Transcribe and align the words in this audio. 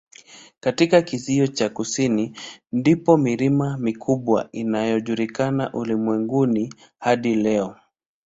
Katika 0.59 1.01
kizio 1.01 1.47
cha 1.47 1.69
kusini 1.69 2.37
ndipo 2.71 3.17
milima 3.17 3.77
mikubwa 3.77 4.49
inayojulikana 4.51 5.73
ulimwenguni 5.73 6.73
hadi 6.99 7.35
leo. 7.35 7.75